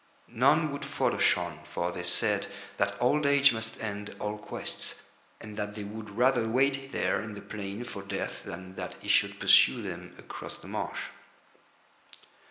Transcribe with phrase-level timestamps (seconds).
[0.29, 4.95] None would follow Shaun, for they said that old age must end all quests,
[5.39, 9.07] and that they would rather wait there in the plain for Death than that he
[9.07, 11.03] should pursue them across the marsh.